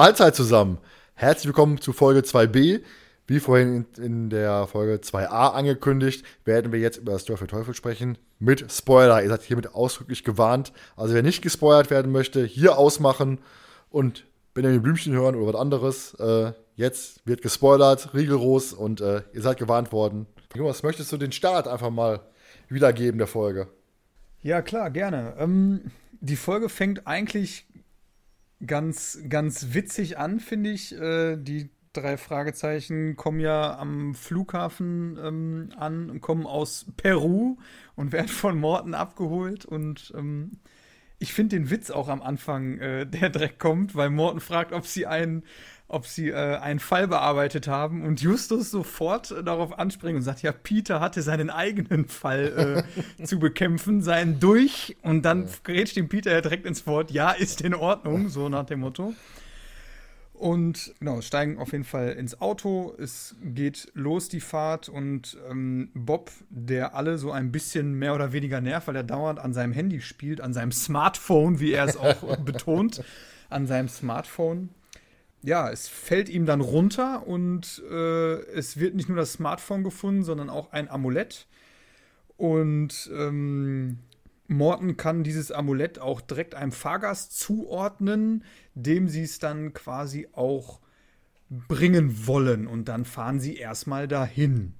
[0.00, 0.78] Mahlzeit zusammen.
[1.14, 2.80] Herzlich willkommen zu Folge 2b.
[3.30, 8.18] Wie vorhin in der Folge 2a angekündigt, werden wir jetzt über das der Teufel sprechen.
[8.40, 9.22] Mit Spoiler.
[9.22, 10.72] Ihr seid hiermit ausdrücklich gewarnt.
[10.96, 13.38] Also wer nicht gespoilert werden möchte, hier ausmachen
[13.88, 16.14] und Benjamin Blümchen hören oder was anderes.
[16.14, 20.26] Äh, jetzt wird gespoilert, rigoros und äh, ihr seid gewarnt worden.
[20.56, 22.22] Jonas, möchtest du den Start einfach mal
[22.68, 23.68] wiedergeben der Folge?
[24.42, 25.34] Ja, klar, gerne.
[25.38, 27.68] Ähm, die Folge fängt eigentlich
[28.66, 31.00] ganz, ganz witzig an, finde ich.
[31.00, 37.56] Äh, die drei Fragezeichen kommen ja am Flughafen ähm, an und kommen aus Peru
[37.96, 39.64] und werden von Morten abgeholt.
[39.64, 40.60] Und ähm,
[41.18, 44.86] ich finde den Witz auch am Anfang, äh, der direkt kommt, weil Morten fragt, ob
[44.86, 45.44] sie einen
[45.92, 50.40] ob sie äh, einen Fall bearbeitet haben und Justus sofort äh, darauf anspringt und sagt,
[50.40, 52.86] ja, Peter hatte seinen eigenen Fall
[53.18, 55.52] äh, zu bekämpfen, seinen durch und dann ja.
[55.64, 59.14] grätscht ihm Peter ja direkt ins Wort, ja, ist in Ordnung, so nach dem Motto.
[60.40, 62.94] Und genau, steigen auf jeden Fall ins Auto.
[62.98, 64.88] Es geht los, die Fahrt.
[64.88, 69.38] Und ähm, Bob, der alle so ein bisschen mehr oder weniger nervt, weil er dauernd
[69.38, 73.04] an seinem Handy spielt, an seinem Smartphone, wie er es auch betont,
[73.50, 74.70] an seinem Smartphone,
[75.42, 80.22] ja, es fällt ihm dann runter und äh, es wird nicht nur das Smartphone gefunden,
[80.22, 81.48] sondern auch ein Amulett.
[82.38, 83.98] Und ähm,
[84.50, 90.80] Morton kann dieses Amulett auch direkt einem Fahrgast zuordnen, dem sie es dann quasi auch
[91.48, 92.66] bringen wollen.
[92.66, 94.74] Und dann fahren sie erstmal dahin.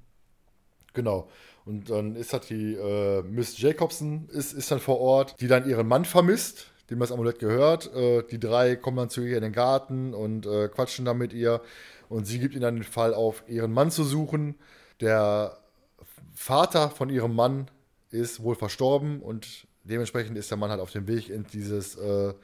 [0.93, 1.29] Genau.
[1.65, 5.69] Und dann ist halt die äh, Miss Jacobson ist, ist dann vor Ort, die dann
[5.69, 7.95] ihren Mann vermisst dem das Amulett gehört.
[7.95, 11.33] Äh, die drei kommen dann zu ihr in den Garten und äh, quatschen dann mit
[11.33, 11.63] ihr.
[12.09, 14.57] Und sie gibt ihnen dann den Fall auf, ihren Mann zu suchen.
[15.01, 15.59] Der
[16.35, 17.71] Vater von ihrem Mann
[18.11, 22.35] ist wohl verstorben und dementsprechend ist der Mann halt auf dem Weg in dieses äh,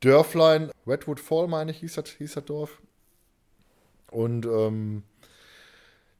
[0.00, 2.80] Dörflein, Redwood Fall, meine ich, hieß das, hieß das Dorf.
[4.10, 5.02] Und ähm,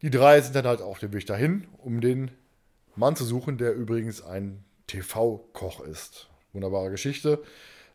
[0.03, 2.31] die drei sind dann halt auf dem Weg dahin, um den
[2.97, 7.43] Mann zu suchen, der übrigens ein TV-Koch ist wunderbare Geschichte.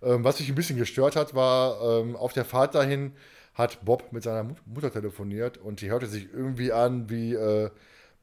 [0.02, 3.14] Ähm, was mich ein bisschen gestört hat, war, ähm, auf der Fahrt dahin
[3.54, 7.70] hat Bob mit seiner Mut Mutter telefoniert und die hörte sich irgendwie an wie äh,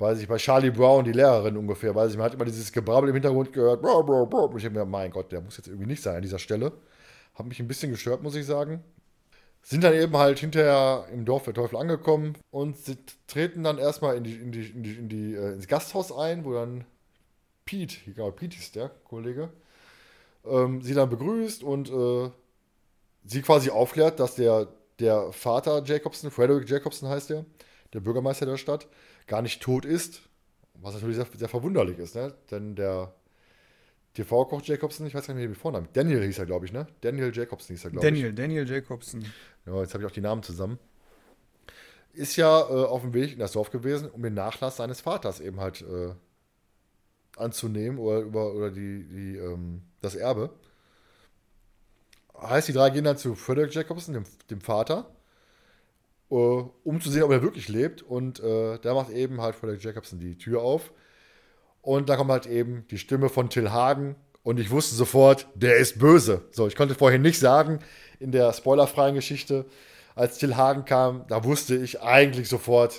[0.01, 3.15] bei sich bei Charlie Brown, die Lehrerin ungefähr, weil man hat immer dieses Gebrabbel im
[3.17, 3.85] Hintergrund gehört.
[3.85, 6.73] Und ich habe mir, mein Gott, der muss jetzt irgendwie nicht sein an dieser Stelle.
[7.35, 8.83] Hat mich ein bisschen gestört, muss ich sagen.
[9.63, 12.97] Sind dann eben halt hinterher im Dorf der Teufel angekommen und sie
[13.27, 16.47] treten dann erstmal in die, in die, in die, in die äh, ins Gasthaus ein,
[16.47, 16.87] wo dann
[17.67, 19.51] Pete, ich glaube, Pete ist der Kollege,
[20.47, 22.31] ähm, sie dann begrüßt und äh,
[23.27, 24.69] sie quasi aufklärt, dass der,
[24.99, 27.45] der Vater Jacobson, Frederick Jacobson heißt der,
[27.93, 28.89] der Bürgermeister der Stadt,
[29.27, 30.23] gar nicht tot ist.
[30.75, 32.35] Was natürlich sehr, sehr verwunderlich ist, ne?
[32.51, 33.15] Denn der
[34.15, 35.89] TV-Koch Jacobson, ich weiß gar nicht mehr, wie Vornamen.
[35.93, 36.87] Daniel hieß er, glaube ich, ne?
[37.01, 38.13] Daniel Jacobson hieß er, glaube ich.
[38.13, 39.25] Daniel, Daniel Jacobson.
[39.67, 40.79] Ja, jetzt habe ich auch die Namen zusammen.
[42.13, 45.39] Ist ja äh, auf dem Weg in das Dorf gewesen, um den Nachlass seines Vaters
[45.39, 46.13] eben halt äh,
[47.37, 50.51] anzunehmen oder über oder die, die, ähm, das Erbe.
[52.41, 55.15] Heißt, die drei gehen dann zu Frederick Jacobson, dem, dem Vater,
[56.31, 58.03] äh, um zu sehen, ob er wirklich lebt.
[58.03, 60.93] Und äh, der macht eben halt Frederick Jacobson die Tür auf.
[61.83, 64.17] Und da kommt halt eben die Stimme von Till Hagen.
[64.43, 66.43] Und ich wusste sofort, der ist böse.
[66.51, 67.81] So, ich konnte vorhin nicht sagen,
[68.19, 69.67] in der spoilerfreien Geschichte,
[70.15, 72.95] als Till Hagen kam, da wusste ich eigentlich sofort,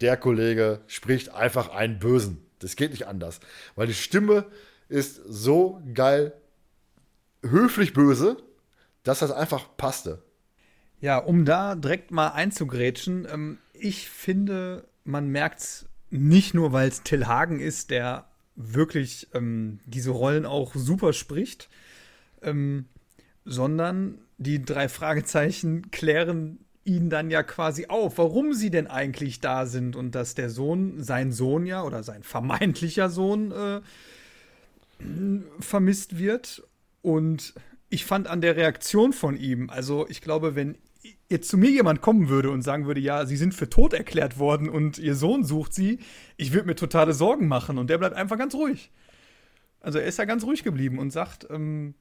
[0.00, 2.44] der Kollege spricht einfach einen Bösen.
[2.58, 3.40] Das geht nicht anders.
[3.74, 4.46] Weil die Stimme
[4.88, 6.32] ist so geil,
[7.42, 8.36] höflich böse,
[9.02, 10.22] dass das einfach passte.
[11.04, 16.88] Ja, um da direkt mal einzugrätschen, ähm, ich finde, man merkt es nicht nur, weil
[16.88, 18.24] es Till Hagen ist, der
[18.56, 21.68] wirklich ähm, diese Rollen auch super spricht,
[22.40, 22.86] ähm,
[23.44, 29.66] sondern die drei Fragezeichen klären ihn dann ja quasi auf, warum sie denn eigentlich da
[29.66, 33.80] sind und dass der Sohn, sein Sohn ja oder sein vermeintlicher Sohn äh,
[35.60, 36.66] vermisst wird.
[37.02, 37.52] Und
[37.90, 40.78] ich fand an der Reaktion von ihm, also ich glaube, wenn
[41.28, 44.38] jetzt zu mir jemand kommen würde und sagen würde, ja, sie sind für tot erklärt
[44.38, 45.98] worden und ihr Sohn sucht sie,
[46.36, 48.90] ich würde mir totale Sorgen machen und der bleibt einfach ganz ruhig.
[49.80, 51.94] Also er ist ja ganz ruhig geblieben und sagt, ähm,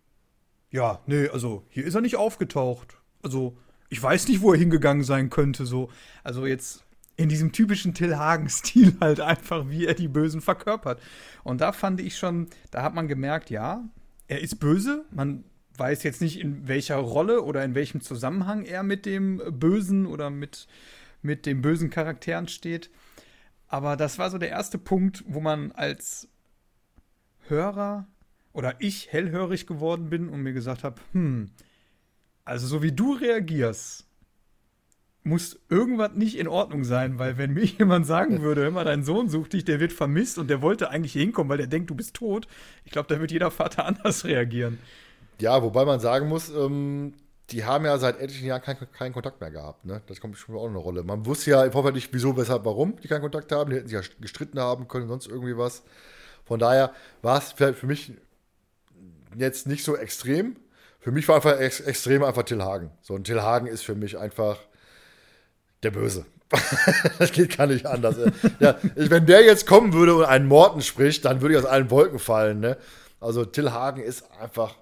[0.70, 2.98] ja, nee, also hier ist er nicht aufgetaucht.
[3.22, 3.58] Also
[3.90, 5.66] ich weiß nicht, wo er hingegangen sein könnte.
[5.66, 5.90] So.
[6.24, 6.86] Also jetzt
[7.16, 11.00] in diesem typischen Till Hagen-Stil halt einfach, wie er die Bösen verkörpert.
[11.44, 13.84] Und da fand ich schon, da hat man gemerkt, ja,
[14.28, 15.06] er ist böse.
[15.12, 15.44] Man
[15.78, 20.30] weiß jetzt nicht, in welcher Rolle oder in welchem Zusammenhang er mit dem Bösen oder
[20.30, 20.68] mit,
[21.22, 22.90] mit den bösen Charakteren steht.
[23.68, 26.28] Aber das war so der erste Punkt, wo man als
[27.48, 28.08] Hörer
[28.54, 31.50] oder ich hellhörig geworden bin und mir gesagt habe, hm,
[32.46, 34.06] also so wie du reagierst,
[35.24, 39.04] muss irgendwas nicht in Ordnung sein, weil wenn mir jemand sagen würde, hör mal, dein
[39.04, 41.90] Sohn sucht dich, der wird vermisst und der wollte eigentlich hier hinkommen, weil der denkt,
[41.90, 42.48] du bist tot,
[42.86, 44.80] ich glaube, da wird jeder Vater anders reagieren.
[45.40, 47.14] Ja, wobei man sagen muss, ähm,
[47.50, 49.86] die haben ja seit etlichen Jahren keinen kein Kontakt mehr gehabt.
[49.86, 50.02] Ne?
[50.08, 51.04] Das kommt schon auch eine Rolle.
[51.04, 53.70] Man wusste ja im Vorfeld nicht, wieso, weshalb, warum die keinen Kontakt haben.
[53.70, 55.84] Die hätten sich ja gestritten haben können, sonst irgendwie was.
[56.46, 58.14] Von daher war es für mich
[59.36, 60.56] jetzt nicht so extrem.
[61.00, 62.92] Für mich war einfach ex extrem einfach Till Hagen.
[63.02, 64.58] So ein Till Hagen ist für mich einfach
[65.84, 66.26] der Böse.
[67.20, 68.16] das geht gar nicht anders.
[68.60, 71.90] ja, wenn der jetzt kommen würde und einen Morten spricht, dann würde ich aus allen
[71.90, 72.60] Wolken fallen.
[72.60, 72.78] Ne?
[73.20, 74.76] Also Till Hagen ist einfach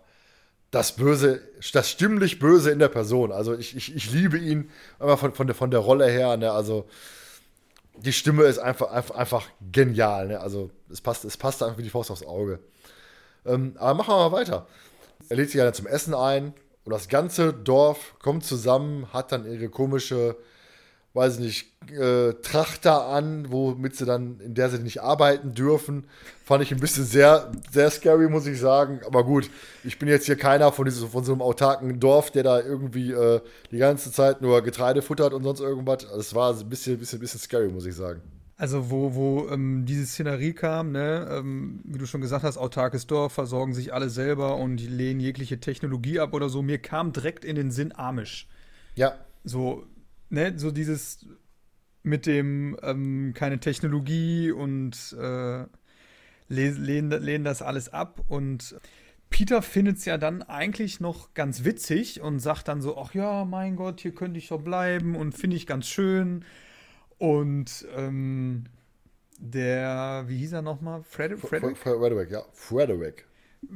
[0.71, 1.41] das Böse,
[1.73, 3.31] das stimmlich Böse in der Person.
[3.31, 6.37] Also ich, ich, ich liebe ihn einfach von, von, der, von der Rolle her.
[6.37, 6.51] Ne?
[6.51, 6.87] Also
[7.97, 10.29] die Stimme ist einfach, einfach, einfach genial.
[10.29, 10.39] Ne?
[10.39, 12.59] Also es passt, es passt einfach wie die Faust aufs Auge.
[13.45, 14.65] Ähm, aber machen wir mal weiter.
[15.27, 16.53] Er lädt sich ja dann zum Essen ein
[16.85, 20.37] und das ganze Dorf kommt zusammen, hat dann ihre komische,
[21.13, 26.05] weiß ich nicht, äh, Trachter an, womit sie dann, in der sie nicht arbeiten dürfen.
[26.45, 29.01] Fand ich ein bisschen sehr, sehr scary, muss ich sagen.
[29.05, 29.49] Aber gut,
[29.83, 33.11] ich bin jetzt hier keiner von, diesem, von so einem autarken Dorf, der da irgendwie
[33.11, 33.41] äh,
[33.71, 36.05] die ganze Zeit nur Getreide futtert und sonst irgendwas.
[36.05, 38.21] Also es war ein bisschen, bisschen, bisschen scary, muss ich sagen.
[38.61, 43.07] Also wo, wo ähm, diese Szenerie kam, ne, ähm, wie du schon gesagt hast, autarkes
[43.07, 46.61] Dorf, versorgen sich alle selber und lehnen jegliche Technologie ab oder so.
[46.61, 48.47] Mir kam direkt in den Sinn Amish.
[48.95, 49.15] Ja.
[49.43, 49.87] So,
[50.31, 51.25] ne, so dieses
[52.03, 55.65] mit dem ähm, keine Technologie und äh,
[56.47, 58.75] lehnen, lehnen das alles ab und
[59.29, 63.45] Peter findet es ja dann eigentlich noch ganz witzig und sagt dann so, ach ja,
[63.45, 66.43] mein Gott, hier könnte ich doch bleiben und finde ich ganz schön.
[67.17, 68.65] Und ähm,
[69.39, 71.03] der, wie hieß er nochmal?
[71.03, 71.47] Frederick?
[71.47, 71.77] Frederick?
[71.77, 72.43] Frederick, ja.
[72.51, 73.25] Frederick.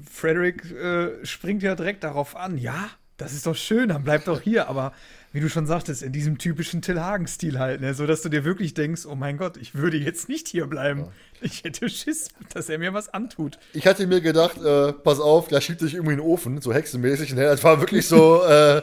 [0.04, 2.58] Frederick äh, springt ja direkt darauf an.
[2.58, 4.68] Ja, das ist doch schön, dann bleib doch hier.
[4.68, 4.94] Aber
[5.32, 7.94] wie du schon sagtest, in diesem typischen Till Hagen-Stil halt, ne?
[7.94, 11.02] so dass du dir wirklich denkst, oh mein Gott, ich würde jetzt nicht hier bleiben.
[11.02, 11.12] Ja.
[11.42, 13.60] Ich hätte Schiss, dass er mir was antut.
[13.74, 16.74] Ich hatte mir gedacht, äh, pass auf, der schiebt sich irgendwie in den Ofen, so
[16.74, 17.34] hexenmäßig.
[17.34, 17.44] Ne?
[17.44, 18.82] Das war wirklich so, äh,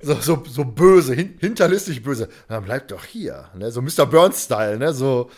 [0.00, 2.28] so, so, so böse, hin, hinterlistig böse.
[2.48, 3.48] Dann bleib doch hier.
[3.54, 3.70] Ne?
[3.70, 4.06] So Mr.
[4.06, 4.92] Burns-Style, ne?
[4.92, 5.30] So,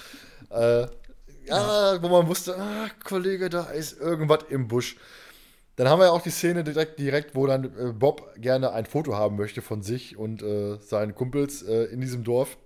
[0.50, 0.86] äh,
[1.46, 4.96] ja, wo man wusste, ah, Kollege, da ist irgendwas im Busch.
[5.78, 8.84] Dann haben wir ja auch die Szene direkt, direkt wo dann äh, Bob gerne ein
[8.84, 12.58] Foto haben möchte von sich und äh, seinen Kumpels äh, in diesem Dorf.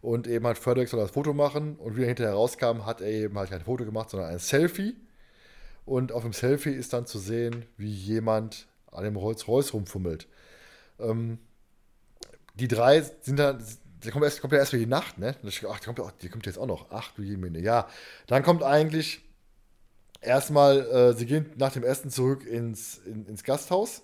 [0.00, 1.74] Und eben halt Frederick soll das Foto machen.
[1.74, 4.94] Und wie er hinterher rauskam, hat er eben halt kein Foto gemacht, sondern ein Selfie.
[5.84, 10.28] Und auf dem Selfie ist dann zu sehen, wie jemand an dem Rolls-Royce rumfummelt.
[11.00, 11.38] Ähm,
[12.54, 13.64] die drei sind dann,
[14.04, 15.34] die kommt, kommt ja erst für die Nacht, ne?
[15.42, 16.86] Ach, die kommt, die kommt jetzt auch noch.
[16.90, 17.58] Ach du Jemine.
[17.58, 17.88] Ja,
[18.28, 19.23] dann kommt eigentlich
[20.24, 24.02] erstmal, äh, sie gehen nach dem Essen zurück ins, in, ins Gasthaus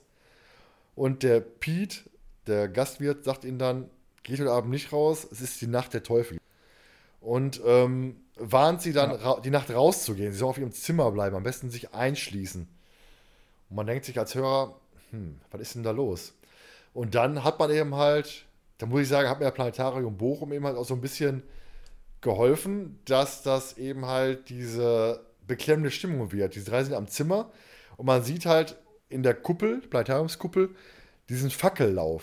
[0.94, 2.00] und der Pete,
[2.46, 3.90] der Gastwirt, sagt ihnen dann,
[4.22, 6.38] geht heute Abend nicht raus, es ist die Nacht der Teufel.
[7.20, 9.40] Und ähm, warnt sie dann, ja.
[9.40, 10.32] die Nacht rauszugehen.
[10.32, 12.66] Sie sollen auf ihrem Zimmer bleiben, am besten sich einschließen.
[13.68, 14.80] Und man denkt sich als Hörer,
[15.10, 16.34] hm, was ist denn da los?
[16.92, 18.46] Und dann hat man eben halt,
[18.78, 21.42] da muss ich sagen, hat mir der Planetarium Bochum eben halt auch so ein bisschen
[22.20, 26.54] geholfen, dass das eben halt diese beklemmende Stimmung wird.
[26.54, 27.50] Diese drei sind am Zimmer
[27.96, 28.76] und man sieht halt
[29.08, 30.70] in der Kuppel, Planetariumskuppel,
[31.28, 32.22] diesen Fackellauf.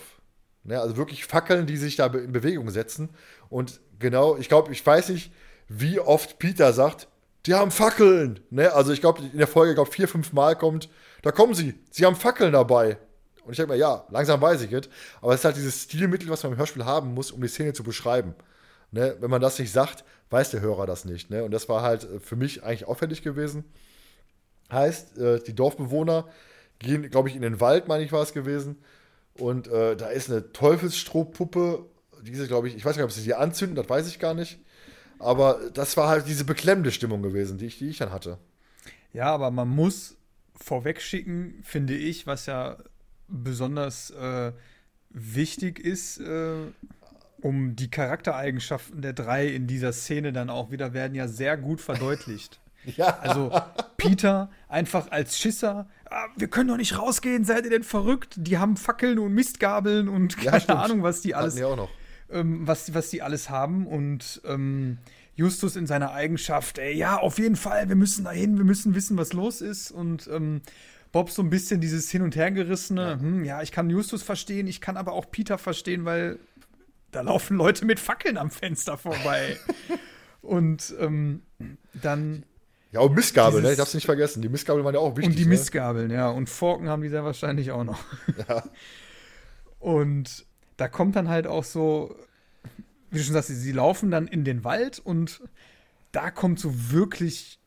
[0.64, 3.10] Ne, also wirklich Fackeln, die sich da in Bewegung setzen.
[3.48, 5.32] Und genau, ich glaube, ich weiß nicht,
[5.68, 7.08] wie oft Peter sagt,
[7.46, 8.40] die haben Fackeln.
[8.50, 8.72] Ne?
[8.72, 10.88] Also ich glaube, in der Folge, ich glaube, vier, fünf Mal kommt,
[11.22, 12.98] da kommen sie, sie haben Fackeln dabei.
[13.44, 14.88] Und ich denke mir, ja, langsam weiß ich es.
[15.22, 17.72] Aber es ist halt dieses Stilmittel, was man im Hörspiel haben muss, um die Szene
[17.72, 18.34] zu beschreiben.
[18.90, 19.16] Ne?
[19.20, 21.30] Wenn man das nicht sagt, weiß der Hörer das nicht.
[21.30, 21.44] Ne?
[21.44, 23.64] Und das war halt für mich eigentlich auffällig gewesen.
[24.70, 26.28] Heißt, äh, die Dorfbewohner
[26.78, 28.76] gehen, glaube ich, in den Wald, meine ich, war es gewesen.
[29.34, 31.86] Und äh, da ist eine Teufelsstrohpuppe,
[32.22, 34.58] diese, glaube ich, ich weiß nicht, ob sie die anzünden, das weiß ich gar nicht.
[35.18, 38.38] Aber das war halt diese beklemmende Stimmung gewesen, die ich, die ich dann hatte.
[39.12, 40.16] Ja, aber man muss
[40.54, 42.76] vorwegschicken, finde ich, was ja
[43.28, 44.52] besonders äh,
[45.10, 46.56] wichtig ist, äh,
[47.40, 51.80] um die Charaktereigenschaften der drei in dieser Szene dann auch wieder werden ja sehr gut
[51.80, 52.60] verdeutlicht.
[52.96, 53.18] ja.
[53.20, 53.52] Also
[53.96, 58.34] Peter einfach als Schisser, ah, wir können doch nicht rausgehen, seid ihr denn verrückt?
[58.36, 61.60] Die haben Fackeln und Mistgabeln und keine ja, Ahnung, was die alles,
[62.30, 64.98] ähm, was, was die alles haben und ähm,
[65.34, 69.16] Justus in seiner Eigenschaft, ey, ja, auf jeden Fall, wir müssen dahin, wir müssen wissen,
[69.16, 70.62] was los ist und ähm,
[71.12, 73.20] Bob so ein bisschen dieses Hin- und Hergerissene, ja.
[73.20, 76.38] Hm, ja, ich kann Justus verstehen, ich kann aber auch Peter verstehen, weil
[77.10, 79.56] da laufen Leute mit Fackeln am Fenster vorbei.
[80.42, 81.42] und ähm,
[81.94, 82.44] dann.
[82.92, 83.72] Ja, und Missgabeln, ne?
[83.72, 84.40] Ich darf's nicht vergessen.
[84.40, 85.32] Die Missgabeln waren ja auch wichtig.
[85.32, 85.50] Und die ne?
[85.50, 86.28] Missgabeln, ja.
[86.30, 88.02] Und Forken haben die sehr wahrscheinlich auch noch.
[88.48, 88.62] Ja.
[89.78, 90.46] Und
[90.76, 92.16] da kommt dann halt auch so,
[93.10, 95.42] wie du schon sagst, sie laufen dann in den Wald und
[96.12, 97.58] da kommt so wirklich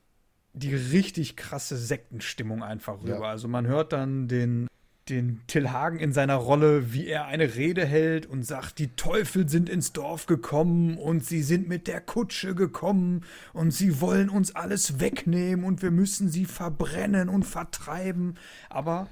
[0.54, 3.22] die richtig krasse Sektenstimmung einfach rüber.
[3.22, 3.30] Ja.
[3.30, 4.68] Also man hört dann den,
[5.12, 9.48] den Till Hagen in seiner Rolle, wie er eine Rede hält und sagt, die Teufel
[9.48, 14.56] sind ins Dorf gekommen und sie sind mit der Kutsche gekommen und sie wollen uns
[14.56, 18.36] alles wegnehmen und wir müssen sie verbrennen und vertreiben.
[18.70, 19.08] Aber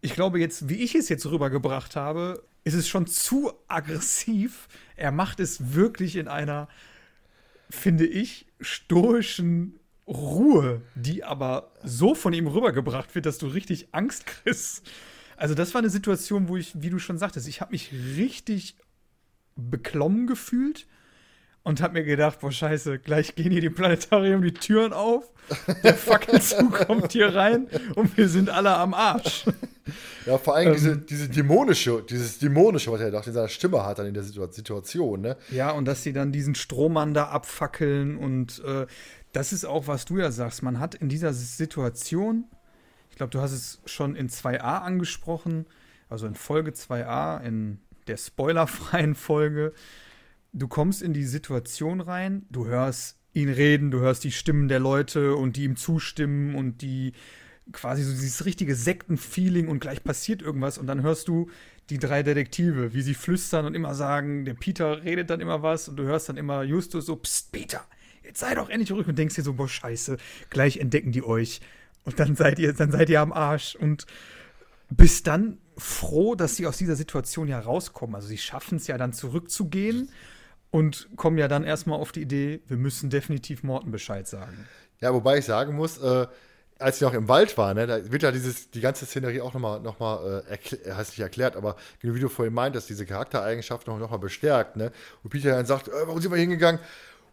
[0.00, 4.68] ich glaube jetzt, wie ich es jetzt rübergebracht habe, ist es schon zu aggressiv.
[4.96, 6.68] Er macht es wirklich in einer,
[7.70, 14.26] finde ich, stoischen Ruhe, die aber so von ihm rübergebracht wird, dass du richtig Angst
[14.26, 14.88] kriegst.
[15.38, 18.76] Also das war eine Situation, wo ich, wie du schon sagtest, ich habe mich richtig
[19.54, 20.86] beklommen gefühlt
[21.62, 25.32] und habe mir gedacht, boah, scheiße, gleich gehen hier die Planetarium die Türen auf,
[25.84, 29.44] der Fackelzug kommt hier rein und wir sind alle am Arsch.
[30.26, 33.84] Ja, vor allem ähm, diese, diese dämonische, dieses dämonische, was er doch in seiner Stimme
[33.84, 35.36] hat dann in der Situation, ne?
[35.50, 38.86] Ja, und dass sie dann diesen Strohmann da abfackeln und äh,
[39.32, 42.44] das ist auch, was du ja sagst, man hat in dieser Situation,
[43.18, 45.66] glaube, du hast es schon in 2a angesprochen,
[46.08, 49.72] also in Folge 2a, in der spoilerfreien Folge,
[50.52, 54.80] du kommst in die Situation rein, du hörst ihn reden, du hörst die Stimmen der
[54.80, 57.12] Leute und die ihm zustimmen und die
[57.72, 61.50] quasi so dieses richtige Sektenfeeling und gleich passiert irgendwas und dann hörst du
[61.90, 65.88] die drei Detektive, wie sie flüstern und immer sagen, der Peter redet dann immer was
[65.88, 67.84] und du hörst dann immer Justus so, Psst, Peter,
[68.24, 70.18] jetzt sei doch endlich ruhig und denkst dir so, boah, scheiße,
[70.50, 71.60] gleich entdecken die euch
[72.04, 74.06] und dann seid ihr, dann seid ihr am Arsch und
[74.90, 78.14] bist dann froh, dass sie aus dieser Situation ja rauskommen.
[78.14, 80.10] Also sie schaffen es ja dann zurückzugehen
[80.70, 84.66] und kommen ja dann erstmal auf die Idee, wir müssen definitiv Morten Bescheid sagen.
[85.00, 86.26] Ja, wobei ich sagen muss, äh,
[86.78, 89.52] als sie noch im Wald waren, ne, da wird ja dieses, die ganze Szenerie auch
[89.52, 93.98] nochmal, noch mal, äh, heißt nicht erklärt, aber wie du vorhin meintest, diese Charaktereigenschaft noch,
[93.98, 94.92] noch mal bestärkt, ne?
[95.22, 96.80] Und Peter dann sagt, äh, warum sind wir hingegangen?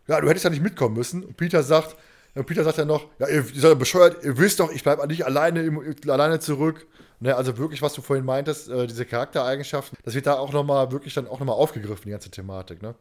[0.08, 1.24] Ja, du hättest ja nicht mitkommen müssen.
[1.24, 1.96] Und Peter sagt,
[2.36, 5.26] und Peter sagt ja noch, ja, ihr, seid bescheuert, ihr wisst doch, ich bleibe nicht
[5.26, 6.86] alleine, alleine zurück.
[7.22, 10.92] Ne, also wirklich, was du vorhin meintest, äh, diese Charaktereigenschaften, das wird da auch nochmal
[10.92, 12.94] wirklich dann auch nochmal aufgegriffen, die ganze Thematik, ne?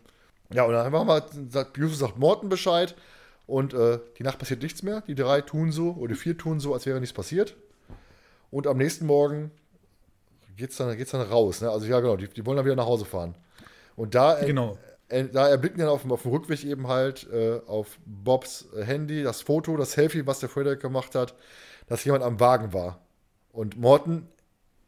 [0.53, 2.95] Ja, und dann machen wir, sagt, Yusuf sagt Morten Bescheid
[3.47, 5.03] und äh, die Nacht passiert nichts mehr.
[5.07, 7.57] Die drei tun so, oder vier tun so, als wäre nichts passiert.
[8.51, 9.51] Und am nächsten Morgen
[10.57, 11.61] geht's dann, geht's dann raus.
[11.61, 11.71] Ne?
[11.71, 13.35] Also ja, genau, die, die wollen dann wieder nach Hause fahren.
[13.97, 14.79] Und da, genau.
[15.15, 19.43] Äh, da erblicken dann auf, auf dem Rückweg eben halt äh, auf Bobs Handy das
[19.43, 21.35] Foto, das Selfie, was der Frederick gemacht hat,
[21.87, 23.01] dass jemand am Wagen war.
[23.53, 24.29] Und Morten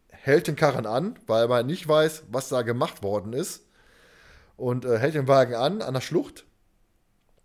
[0.08, 3.64] hält den Karren an, weil er nicht weiß, was da gemacht worden ist
[4.56, 6.44] und äh, hält den Wagen an, an der Schlucht.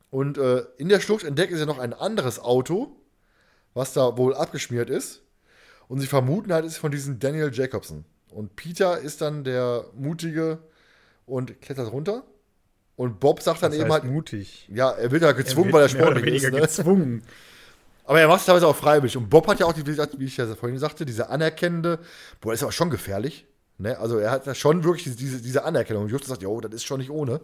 [0.10, 2.98] Und äh, in der Schlucht entdecken sie noch ein anderes Auto,
[3.74, 5.22] was da wohl abgeschmiert ist.
[5.88, 8.06] Und sie vermuten halt, es ist von diesem Daniel Jacobson.
[8.30, 10.60] Und Peter ist dann der Mutige
[11.26, 12.24] und klettert runter.
[13.02, 14.04] Und Bob sagt dann das eben halt.
[14.04, 14.70] mutig.
[14.72, 16.52] Ja, er wird ja gezwungen, weil er sportlich ist.
[16.52, 16.62] Ne?
[16.62, 17.24] gezwungen.
[18.06, 19.18] Aber er macht es teilweise auch freiwillig.
[19.18, 21.98] Und Bob hat ja auch, wie ich ja vorhin sagte, diese anerkennende,
[22.42, 23.48] boah, ist aber schon gefährlich.
[23.80, 23.98] Ne?
[23.98, 26.04] Also er hat ja schon wirklich diese, diese Anerkennung.
[26.04, 27.42] Und Justus sagt, jo, das ist schon nicht ohne.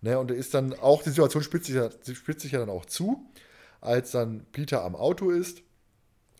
[0.00, 0.18] Ne?
[0.18, 2.84] Und er ist dann auch, die Situation spitzt sich, ja, spitzt sich ja dann auch
[2.84, 3.24] zu,
[3.80, 5.62] als dann Peter am Auto ist.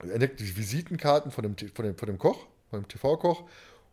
[0.00, 3.44] Er entdeckt die Visitenkarten von dem, von dem, von dem Koch, von dem TV-Koch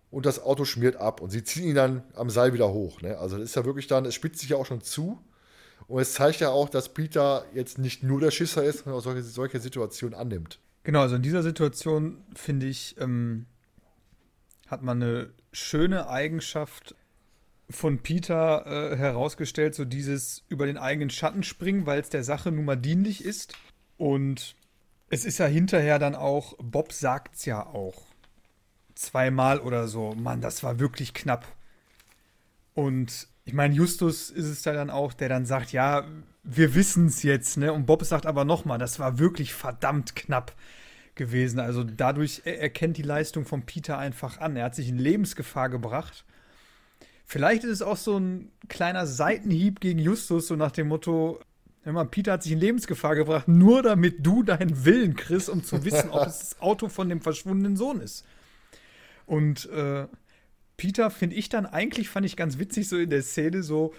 [0.09, 3.01] und das Auto schmiert ab und sie ziehen ihn dann am Seil wieder hoch.
[3.01, 3.17] Ne?
[3.17, 5.21] Also das ist ja wirklich dann, es spitzt sich ja auch schon zu.
[5.87, 9.03] Und es zeigt ja auch, dass Peter jetzt nicht nur der Schisser ist, sondern auch
[9.03, 10.59] solche, solche Situationen annimmt.
[10.83, 13.45] Genau, also in dieser Situation finde ich, ähm,
[14.67, 16.95] hat man eine schöne Eigenschaft
[17.69, 22.51] von Peter äh, herausgestellt, so dieses über den eigenen Schatten springen, weil es der Sache
[22.51, 23.53] nun mal dienlich ist.
[23.97, 24.55] Und
[25.09, 28.07] es ist ja hinterher dann auch, Bob sagt es ja auch
[28.97, 31.45] zweimal oder so, Mann, das war wirklich knapp.
[32.73, 36.05] Und ich meine, Justus ist es da dann auch, der dann sagt, ja,
[36.43, 37.73] wir wissen es jetzt, ne?
[37.73, 40.53] Und Bob sagt aber nochmal, das war wirklich verdammt knapp
[41.15, 41.59] gewesen.
[41.59, 44.55] Also dadurch erkennt die Leistung von Peter einfach an.
[44.55, 46.25] Er hat sich in Lebensgefahr gebracht.
[47.25, 51.39] Vielleicht ist es auch so ein kleiner Seitenhieb gegen Justus, so nach dem Motto,
[51.87, 55.85] Immer, Peter hat sich in Lebensgefahr gebracht, nur damit du deinen Willen kriegst, um zu
[55.85, 58.25] wissen, ob es das Auto von dem verschwundenen Sohn ist.
[59.27, 60.07] Und äh,
[60.77, 63.93] Peter finde ich dann eigentlich, fand ich ganz witzig so in der Szene so,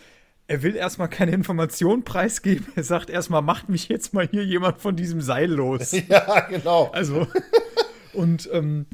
[0.48, 2.66] er will erstmal keine Informationen preisgeben.
[2.74, 5.92] Er sagt erstmal, macht mich jetzt mal hier jemand von diesem Seil los.
[6.08, 6.90] Ja, genau.
[6.92, 7.28] Also,
[8.14, 8.86] Und ähm,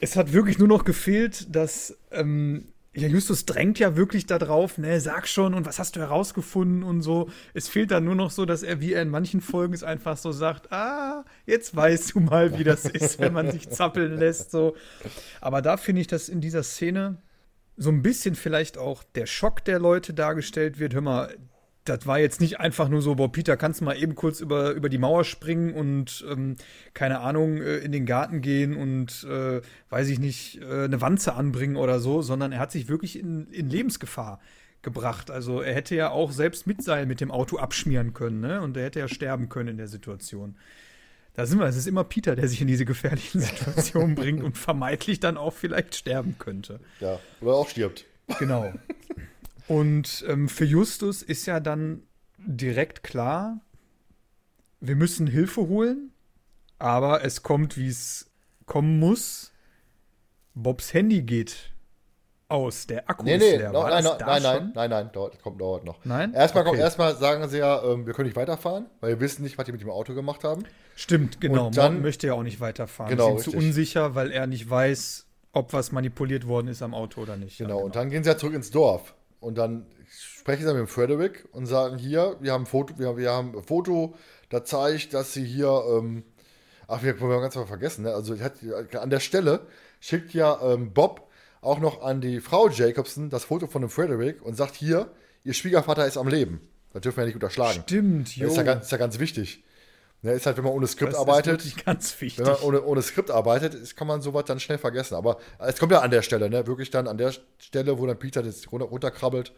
[0.00, 5.00] es hat wirklich nur noch gefehlt, dass ähm, ja, Justus drängt ja wirklich darauf, ne,
[5.00, 7.28] sag schon und was hast du herausgefunden und so.
[7.52, 10.16] Es fehlt dann nur noch so, dass er, wie er in manchen Folgen es einfach
[10.16, 14.52] so sagt, ah, jetzt weißt du mal, wie das ist, wenn man sich zappeln lässt,
[14.52, 14.76] so.
[15.40, 17.18] Aber da finde ich, dass in dieser Szene
[17.76, 20.94] so ein bisschen vielleicht auch der Schock der Leute dargestellt wird.
[20.94, 21.34] Hör mal,
[21.84, 24.70] das war jetzt nicht einfach nur so, boah, Peter, kannst du mal eben kurz über,
[24.70, 26.56] über die Mauer springen und, ähm,
[26.94, 29.60] keine Ahnung, äh, in den Garten gehen und, äh,
[29.90, 33.48] weiß ich nicht, äh, eine Wanze anbringen oder so, sondern er hat sich wirklich in,
[33.48, 34.40] in Lebensgefahr
[34.80, 35.30] gebracht.
[35.30, 38.60] Also er hätte ja auch selbst mit Seil mit dem Auto abschmieren können, ne?
[38.60, 40.56] Und er hätte ja sterben können in der Situation.
[41.34, 44.56] Da sind wir, es ist immer Peter, der sich in diese gefährlichen Situationen bringt und
[44.56, 46.80] vermeintlich dann auch vielleicht sterben könnte.
[47.00, 48.06] Ja, oder auch stirbt.
[48.38, 48.72] Genau.
[49.68, 52.02] Und ähm, für Justus ist ja dann
[52.38, 53.60] direkt klar,
[54.80, 56.12] wir müssen Hilfe holen,
[56.78, 58.30] aber es kommt, wie es
[58.66, 59.52] kommen muss.
[60.54, 61.72] Bobs Handy geht
[62.48, 63.72] aus, der Akku nee, ist nee, leer.
[63.72, 66.04] no, nein, das nein, nein, nein, nein, nein, dauert, kommt, dauert noch.
[66.04, 66.34] Nein?
[66.34, 66.70] Erstmal, Okay.
[66.72, 69.64] kommt, erstmal sagen sie ja, ähm, wir können nicht weiterfahren, weil wir wissen nicht, was
[69.64, 70.64] die mit dem Auto gemacht haben.
[70.94, 71.66] Stimmt, genau.
[71.66, 73.10] Und dann- Morton möchte ja auch nicht weiterfahren.
[73.10, 76.94] Genau, Ist ihm zu unsicher, weil er nicht weiß, ob was manipuliert worden ist am
[76.94, 77.58] Auto oder nicht.
[77.58, 79.14] Genau, Ja, und dann gehen sie ja zurück ins Dorf.
[79.44, 83.16] Und dann sprechen sie mit dem Frederick und sagen, hier, wir haben ein Foto, wir,
[83.16, 84.14] wir haben ein Foto,
[84.48, 86.24] da zeigt, dass sie hier, ähm,
[86.88, 88.14] ach, wir, wir haben ganz mal vergessen, ne?
[88.14, 88.54] also hat,
[88.94, 89.66] an der Stelle
[90.00, 91.28] schickt ja ähm, Bob
[91.60, 95.10] auch noch an die Frau Jacobson das Foto von dem Frederick und sagt, hier,
[95.44, 96.60] ihr Schwiegervater ist am Leben.
[96.92, 97.82] Das dürfen wir ja nicht unterschlagen.
[97.82, 98.48] Stimmt, Das jo.
[98.48, 99.62] ist ja ganz, ist ja ganz wichtig.
[100.24, 102.38] Ne, ist halt, wenn man ohne Skript das arbeitet, ist ganz wichtig.
[102.38, 105.16] wenn man ohne, ohne Skript arbeitet, ist, kann man sowas dann schnell vergessen.
[105.16, 106.66] Aber es kommt ja an der Stelle, ne?
[106.66, 109.52] Wirklich dann an der Stelle, wo dann Peter das runter, runterkrabbelt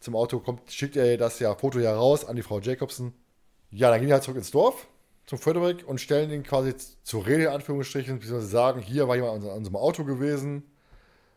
[0.00, 3.12] zum Auto, kommt, schickt er das ja Foto ja raus an die Frau Jacobson.
[3.70, 4.86] Ja, dann gehen die halt zurück ins Dorf
[5.26, 9.42] zum Frederick und stellen ihn quasi zur Rede, in Anführungsstrichen, beziehungsweise sagen, hier war jemand
[9.44, 10.62] an, an unserem Auto gewesen.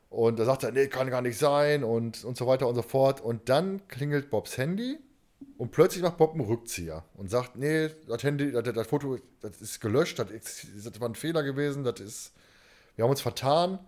[0.10, 2.82] Und da sagt er, nee, kann gar nicht sein und, und so weiter und so
[2.82, 3.20] fort.
[3.20, 5.00] Und dann klingelt Bobs Handy
[5.58, 9.62] und plötzlich macht Bob einen Rückzieher und sagt, nee, das Handy, das, das Foto, das
[9.62, 12.34] ist gelöscht, das, ist, das war ein Fehler gewesen, das ist,
[12.96, 13.80] wir haben uns vertan.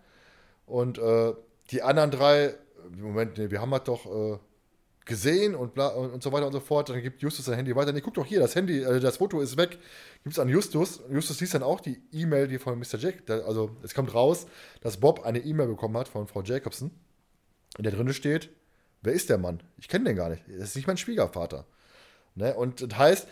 [0.65, 1.33] Und äh,
[1.71, 2.55] die anderen drei,
[2.97, 4.37] Moment, nee, wir haben das doch äh,
[5.05, 6.89] gesehen und, bla, und, und so weiter und so fort.
[6.89, 7.91] Dann gibt Justus sein Handy weiter.
[7.91, 9.79] Nee, guck doch hier, das Handy, äh, das Foto ist weg.
[10.23, 11.01] Gibt es an Justus.
[11.09, 12.97] Justus liest dann auch die E-Mail, die von Mr.
[12.97, 14.45] Jack, der, also es kommt raus,
[14.81, 16.91] dass Bob eine E-Mail bekommen hat von Frau Jacobson,
[17.77, 18.49] in der drin steht,
[19.01, 19.61] wer ist der Mann?
[19.77, 20.43] Ich kenne den gar nicht.
[20.47, 21.65] Das ist nicht mein Schwiegervater.
[22.35, 22.53] Ne?
[22.55, 23.27] Und das heißt,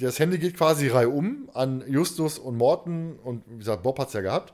[0.00, 4.14] das Handy geht quasi reihum an Justus und Morten und wie gesagt, Bob hat es
[4.14, 4.52] ja gehabt.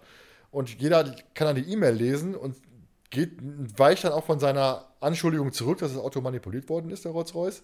[0.51, 2.57] Und jeder kann dann die E-Mail lesen und
[3.11, 3.39] geht,
[3.77, 7.63] weicht dann auch von seiner Anschuldigung zurück, dass das Auto manipuliert worden ist, der Rolls-Royce.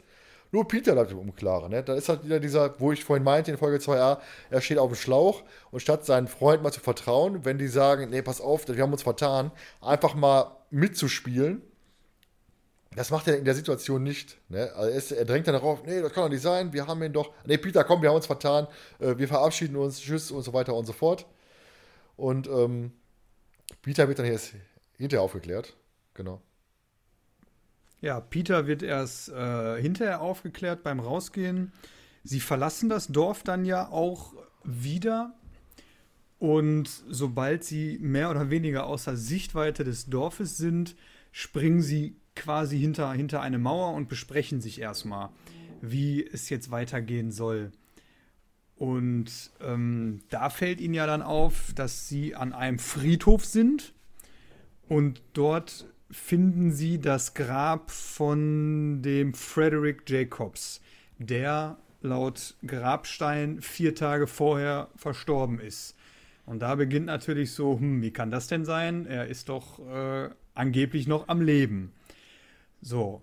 [0.53, 1.71] Nur Peter bleibt im Unklaren.
[1.71, 1.83] Ne?
[1.83, 4.19] Da ist halt wieder dieser, wo ich vorhin meinte in Folge 2a,
[4.51, 8.11] er steht auf dem Schlauch und statt seinen Freunden mal zu vertrauen, wenn die sagen,
[8.11, 11.63] nee, pass auf, wir haben uns vertan, einfach mal mitzuspielen,
[12.97, 14.39] das macht er in der Situation nicht.
[14.49, 14.73] Ne?
[14.75, 17.03] Also er, ist, er drängt dann darauf, nee, das kann doch nicht sein, wir haben
[17.03, 17.33] ihn doch.
[17.45, 18.67] Nee, Peter, komm, wir haben uns vertan,
[19.01, 21.27] äh, wir verabschieden uns, tschüss und so weiter und so fort.
[22.17, 22.93] Und ähm,
[23.83, 24.53] Peter wird dann jetzt
[24.97, 25.75] hinterher aufgeklärt.
[26.15, 26.41] Genau.
[28.01, 31.73] Ja, Peter wird erst äh, hinterher aufgeklärt beim Rausgehen.
[32.23, 35.35] Sie verlassen das Dorf dann ja auch wieder.
[36.39, 40.97] Und sobald sie mehr oder weniger außer Sichtweite des Dorfes sind,
[41.33, 45.31] springen sie quasi hinter, hinter eine Mauer und besprechen sich erstmal,
[45.81, 47.73] wie es jetzt weitergehen soll.
[48.77, 53.95] Und ähm, da fällt ihnen ja dann auf, dass sie an einem Friedhof sind
[54.89, 60.81] und dort finden sie das Grab von dem Frederick Jacobs,
[61.19, 65.97] der laut Grabstein vier Tage vorher verstorben ist.
[66.47, 69.07] Und da beginnt natürlich so, hm, wie kann das denn sein?
[69.07, 71.93] Er ist doch äh, angeblich noch am Leben.
[72.85, 73.23] So.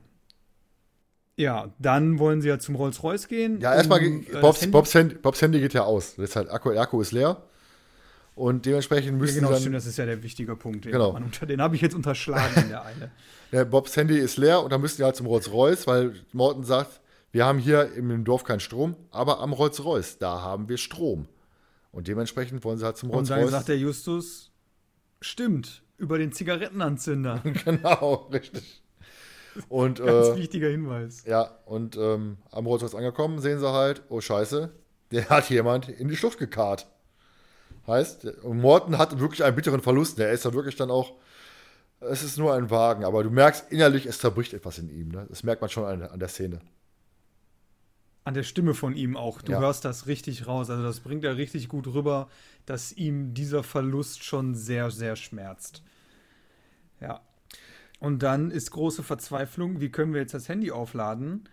[1.38, 3.60] Ja, dann wollen sie ja zum Rolls-Royce gehen.
[3.62, 6.16] Ja, erstmal, um, äh, Bobs, Handy- Bobs, Handy, Bobs Handy geht ja aus.
[6.16, 7.42] Das ist halt, Akku, der Akku ist leer.
[8.36, 9.60] Und dementsprechend Ja, müssen genau, dann.
[9.60, 10.86] stimmt, das ist ja der wichtige Punkt.
[10.86, 11.14] Den, Genau.
[11.14, 13.12] man den habe ich jetzt unterschlagen in der Eile.
[13.52, 17.02] Ja, Bobs Handy ist leer und dann müssen die halt zum Rolls-Royce, weil Morton sagt,
[17.34, 21.28] wir haben hier im Dorf keinen Strom, aber am Rolls-Royce, da haben wir Strom.
[21.92, 23.52] Und dementsprechend wollen sie halt zum Und dann Rolls-Royce.
[23.52, 24.52] sagt der Justus,
[25.20, 27.42] stimmt, über den Zigarettenanzünder.
[27.66, 28.81] genau, richtig.
[29.70, 31.24] Und, Ganz äh, wichtiger Hinweis.
[31.26, 34.72] ja, und ähm, am Rolls-Royce angekommen, sehen sie halt, oh Scheiße,
[35.12, 36.88] der hat jemand in die Schlucht gekarrt.
[37.88, 40.18] Heißt, Morton hat wirklich einen bitteren Verlust.
[40.18, 41.14] Der ist da wirklich dann auch,
[42.00, 45.10] es ist nur ein Wagen, aber du merkst innerlich, es zerbricht etwas in ihm.
[45.10, 45.26] Ne?
[45.30, 46.60] Das merkt man schon an, an der Szene.
[48.24, 49.42] an der Stimme von ihm auch.
[49.42, 49.60] Du ja.
[49.60, 50.70] hörst das richtig raus.
[50.70, 52.30] Also das bringt er richtig gut rüber,
[52.66, 55.82] dass ihm dieser Verlust schon sehr, sehr schmerzt.
[57.00, 57.22] Ja.
[58.02, 61.48] Und dann ist große Verzweiflung, wie können wir jetzt das Handy aufladen?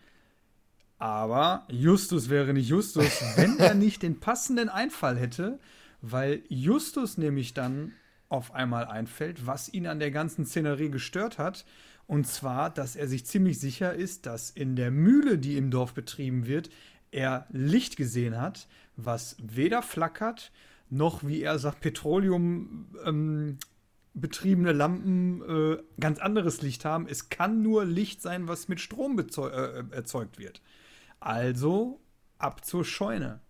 [0.97, 5.61] Aber Justus wäre nicht Justus, wenn er nicht den passenden Einfall hätte,
[6.01, 7.93] weil Justus nämlich dann
[8.31, 11.67] auf einmal einfällt, was ihn an der ganzen Szenerie gestört hat.
[12.07, 15.93] Und zwar, dass er sich ziemlich sicher ist, dass in der Mühle, die im Dorf
[15.93, 16.71] betrieben wird,
[17.11, 20.51] er Licht gesehen hat, was weder flackert,
[20.89, 23.59] noch, wie er sagt, Petroleum ähm,
[24.21, 27.07] betriebene Lampen äh, ganz anderes Licht haben.
[27.09, 30.61] Es kann nur Licht sein, was mit Strom äh, erzeugt wird.
[31.21, 32.01] Also
[32.39, 33.41] ab zur Scheune.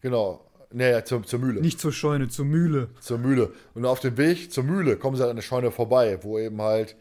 [0.00, 0.46] Genau.
[0.72, 1.60] Naja, zur, zur Mühle.
[1.60, 2.90] Nicht zur Scheune, zur Mühle.
[3.00, 3.52] Zur Mühle.
[3.74, 6.62] Und auf dem Weg zur Mühle kommen sie halt an der Scheune vorbei, wo eben
[6.62, 6.96] halt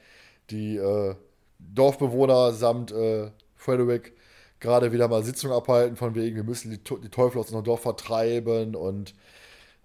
[0.50, 1.16] die äh,
[1.60, 4.14] Dorfbewohner samt äh, Frederick
[4.60, 7.82] gerade wieder mal Sitzung abhalten, von wegen, wir müssen die, die Teufel aus unserem Dorf
[7.82, 9.14] vertreiben und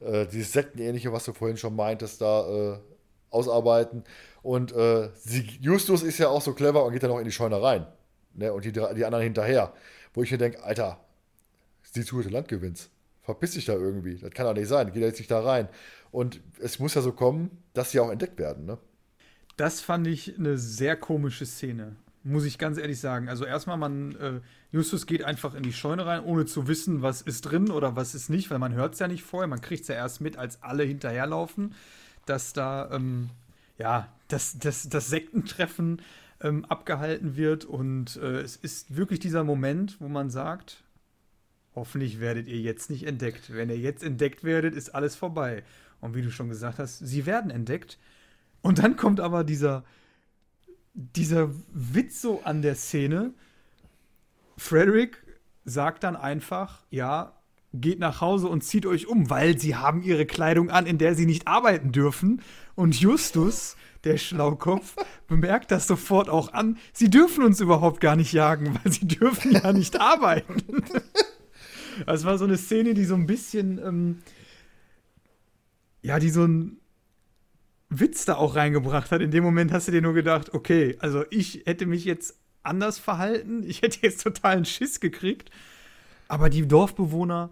[0.04, 2.78] äh, dieses Sektenähnliche, was du vorhin schon meintest, da äh,
[3.30, 4.04] ausarbeiten.
[4.42, 5.10] Und äh,
[5.60, 7.86] Justus ist ja auch so clever und geht dann auch in die Scheune rein.
[8.34, 8.52] Ne?
[8.52, 9.72] Und die, die anderen hinterher.
[10.12, 11.00] Wo ich mir denke, Alter,
[11.82, 12.90] sieh zu, du Landgewinns.
[13.22, 14.18] Verpiss dich da irgendwie.
[14.18, 14.92] Das kann doch nicht sein.
[14.92, 15.68] Geht jetzt nicht da rein.
[16.10, 18.66] Und es muss ja so kommen, dass sie auch entdeckt werden.
[18.66, 18.78] Ne?
[19.56, 21.96] Das fand ich eine sehr komische Szene.
[22.26, 23.28] Muss ich ganz ehrlich sagen.
[23.28, 24.40] Also erstmal, man, äh,
[24.72, 28.14] Justus geht einfach in die Scheune rein, ohne zu wissen, was ist drin oder was
[28.14, 29.46] ist nicht, weil man hört es ja nicht vorher.
[29.46, 31.74] Man kriegt es ja erst mit, als alle hinterherlaufen,
[32.24, 33.28] dass da, ähm,
[33.76, 36.00] ja, das, das, das Sektentreffen
[36.40, 37.66] ähm, abgehalten wird.
[37.66, 40.82] Und äh, es ist wirklich dieser Moment, wo man sagt,
[41.74, 43.52] hoffentlich werdet ihr jetzt nicht entdeckt.
[43.52, 45.62] Wenn ihr jetzt entdeckt werdet, ist alles vorbei.
[46.00, 47.98] Und wie du schon gesagt hast, sie werden entdeckt.
[48.62, 49.84] Und dann kommt aber dieser,
[50.94, 53.34] dieser Witz so an der Szene.
[54.56, 55.22] Frederick
[55.64, 57.32] sagt dann einfach, ja,
[57.72, 61.14] geht nach Hause und zieht euch um, weil sie haben ihre Kleidung an, in der
[61.14, 62.40] sie nicht arbeiten dürfen.
[62.76, 64.94] Und Justus, der Schlaukopf,
[65.26, 66.78] bemerkt das sofort auch an.
[66.92, 70.62] Sie dürfen uns überhaupt gar nicht jagen, weil sie dürfen ja nicht arbeiten.
[72.06, 74.22] Das war so eine Szene, die so ein bisschen, ähm,
[76.02, 76.80] ja, die so ein
[78.00, 79.20] Witz da auch reingebracht hat.
[79.20, 82.98] In dem Moment hast du dir nur gedacht, okay, also ich hätte mich jetzt anders
[82.98, 83.62] verhalten.
[83.64, 85.50] Ich hätte jetzt totalen Schiss gekriegt.
[86.28, 87.50] Aber die Dorfbewohner,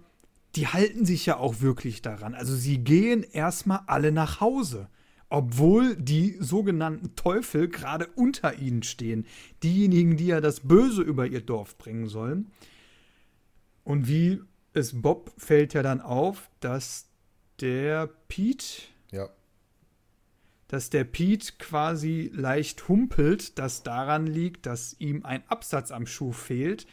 [0.57, 2.35] die halten sich ja auch wirklich daran.
[2.35, 4.89] Also sie gehen erstmal alle nach Hause.
[5.29, 9.27] Obwohl die sogenannten Teufel gerade unter ihnen stehen.
[9.63, 12.51] Diejenigen, die ja das Böse über ihr Dorf bringen sollen.
[13.85, 14.43] Und wie
[14.75, 17.07] es Bob fällt ja dann auf, dass
[17.61, 19.29] der Pete, ja
[20.73, 26.33] dass der Pete quasi leicht humpelt, das daran liegt, dass ihm ein Absatz am Schuh
[26.33, 26.87] fehlt,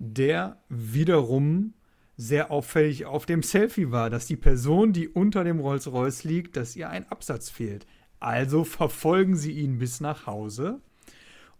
[0.00, 1.74] der wiederum
[2.16, 6.74] sehr auffällig auf dem Selfie war, dass die Person, die unter dem Rolls-Royce liegt, dass
[6.74, 7.86] ihr ein Absatz fehlt.
[8.18, 10.80] Also verfolgen sie ihn bis nach Hause,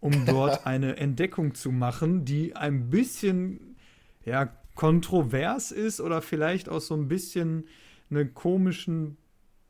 [0.00, 3.76] um dort eine Entdeckung zu machen, die ein bisschen
[4.24, 7.68] ja, kontrovers ist oder vielleicht auch so ein bisschen
[8.11, 9.18] einen komischen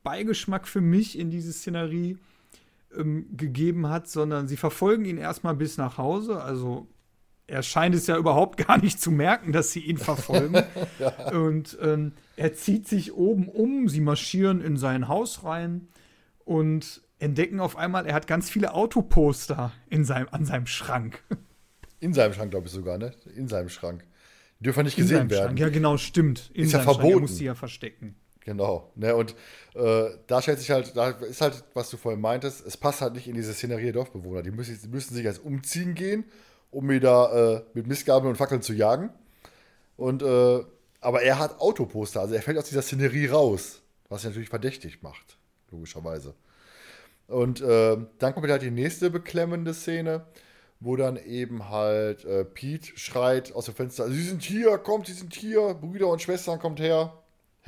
[0.03, 2.19] Beigeschmack für mich in diese Szenerie
[2.97, 6.43] ähm, gegeben hat, sondern sie verfolgen ihn erstmal bis nach Hause.
[6.43, 6.89] Also
[7.47, 10.63] er scheint es ja überhaupt gar nicht zu merken, dass sie ihn verfolgen.
[10.99, 11.33] ja.
[11.33, 15.89] Und ähm, er zieht sich oben um, sie marschieren in sein Haus rein
[16.45, 21.23] und entdecken auf einmal, er hat ganz viele Autoposter in seinem, an seinem Schrank.
[22.03, 23.13] In seinem Schrank, glaube ich sogar, ne?
[23.37, 24.07] In seinem Schrank.
[24.59, 25.49] Die dürfen nicht gesehen werden.
[25.49, 25.59] Schrank.
[25.59, 26.51] Ja, genau, stimmt.
[26.55, 27.03] In ist ja verboten.
[27.03, 27.15] Schrank.
[27.15, 28.17] Er muss sie ja verstecken.
[28.45, 28.91] Genau.
[28.95, 29.35] Ne, und
[29.75, 33.15] äh, da stellt sich halt, da ist halt, was du vorhin meintest, es passt halt
[33.15, 34.43] nicht in diese Szenerie der Dorfbewohner.
[34.43, 36.25] Die müssen, die müssen sich jetzt umziehen gehen,
[36.71, 39.11] um wieder äh, mit Mistgabeln und Fackeln zu jagen.
[39.97, 40.65] Und, äh,
[41.03, 45.03] aber er hat Autoposter, also er fällt aus dieser Szenerie raus, was ihn natürlich verdächtig
[45.03, 45.37] macht,
[45.71, 46.35] logischerweise.
[47.29, 50.25] Und äh, dann kommt halt die nächste beklemmende Szene,
[50.81, 55.13] wo dann eben halt äh, Pete schreit aus dem Fenster: Sie sind hier, kommt, Sie
[55.13, 57.20] sind hier, Brüder und Schwestern, kommt her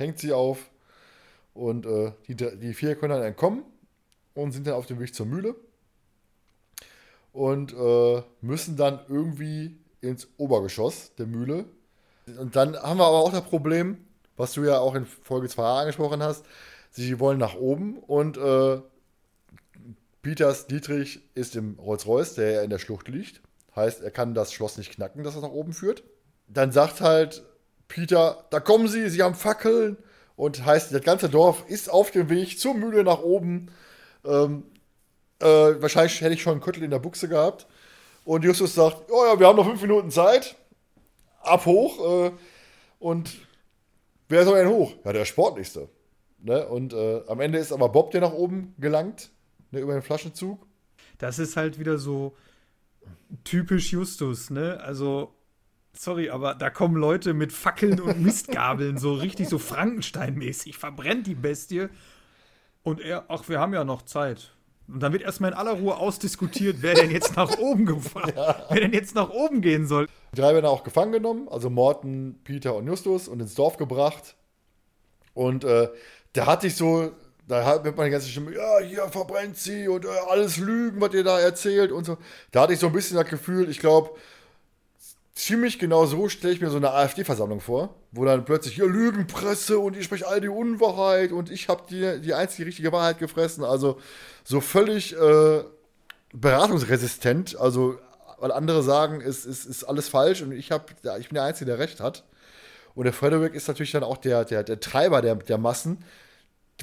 [0.03, 0.69] hängt sie auf
[1.53, 3.63] und äh, die, die vier können dann entkommen
[4.33, 5.55] und sind dann auf dem Weg zur Mühle
[7.31, 11.65] und äh, müssen dann irgendwie ins Obergeschoss der Mühle.
[12.37, 13.97] Und dann haben wir aber auch das Problem,
[14.35, 16.45] was du ja auch in Folge 2 angesprochen hast,
[16.91, 18.81] sie wollen nach oben und äh,
[20.21, 23.41] Peters Dietrich ist im Rolls-Royce, der ja in der Schlucht liegt.
[23.75, 26.03] Heißt, er kann das Schloss nicht knacken, dass er nach oben führt.
[26.47, 27.43] Dann sagt halt
[27.93, 29.97] Peter, da kommen sie, sie haben Fackeln.
[30.35, 33.67] Und heißt, das ganze Dorf ist auf dem Weg zur Mühle nach oben.
[34.25, 34.63] Ähm,
[35.39, 37.67] äh, wahrscheinlich hätte ich schon einen Köttel in der Buchse gehabt.
[38.25, 40.55] Und Justus sagt, oh ja, wir haben noch fünf Minuten Zeit.
[41.41, 42.25] ab hoch.
[42.25, 42.31] Äh,
[42.97, 43.31] und
[44.27, 44.95] wer soll denn hoch?
[45.05, 45.87] Ja, der Sportlichste.
[46.41, 46.67] Ne?
[46.67, 49.29] Und äh, am Ende ist aber Bob, der nach oben gelangt,
[49.69, 50.65] ne, über den Flaschenzug.
[51.19, 52.35] Das ist halt wieder so
[53.43, 54.79] typisch Justus, ne?
[54.81, 55.35] Also,
[55.93, 61.35] sorry, aber da kommen Leute mit Fackeln und Mistgabeln, so richtig so Frankenstein-mäßig, verbrennt die
[61.35, 61.87] Bestie.
[62.83, 64.51] Und er, ach, wir haben ja noch Zeit.
[64.87, 68.65] Und dann wird erstmal in aller Ruhe ausdiskutiert, wer denn jetzt nach oben gefahren, ja.
[68.69, 70.07] wer denn jetzt nach oben gehen soll.
[70.33, 74.35] Die drei werden auch gefangen genommen, also Morten, Peter und Justus, und ins Dorf gebracht.
[75.33, 75.89] Und äh,
[76.33, 77.11] da hatte ich so,
[77.47, 81.13] da hat man die ganze Stimme, ja, hier verbrennt sie und äh, alles Lügen, was
[81.13, 82.17] ihr da erzählt und so.
[82.51, 84.11] Da hatte ich so ein bisschen das Gefühl, ich glaube,
[85.35, 89.79] ziemlich genau so stelle ich mir so eine AfD-Versammlung vor, wo dann plötzlich hier Lügenpresse
[89.79, 93.63] und ihr sprecht all die Unwahrheit und ich habe die, die einzige richtige Wahrheit gefressen.
[93.63, 93.99] Also
[94.43, 95.63] so völlig äh,
[96.33, 97.57] beratungsresistent.
[97.59, 97.97] Also,
[98.39, 101.35] weil andere sagen, es ist, ist, ist alles falsch und ich, hab, ja, ich bin
[101.35, 102.23] der Einzige, der recht hat.
[102.95, 106.03] Und der Frederick ist natürlich dann auch der, der, der Treiber der, der Massen,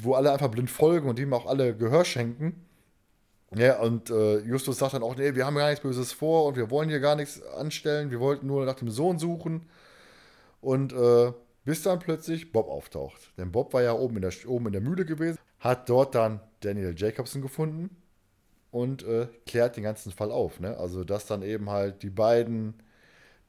[0.01, 2.65] wo alle einfach blind folgen und ihm auch alle Gehör schenken.
[3.53, 6.55] Ja, und äh, Justus sagt dann auch, nee, wir haben gar nichts Böses vor und
[6.55, 9.69] wir wollen hier gar nichts anstellen, wir wollten nur nach dem Sohn suchen.
[10.61, 11.33] Und äh,
[11.65, 13.33] bis dann plötzlich Bob auftaucht.
[13.37, 16.39] Denn Bob war ja oben in der, oben in der Mühle gewesen, hat dort dann
[16.61, 17.95] Daniel Jacobson gefunden
[18.71, 20.59] und äh, klärt den ganzen Fall auf.
[20.59, 20.77] Ne?
[20.77, 22.81] Also, dass dann eben halt die beiden,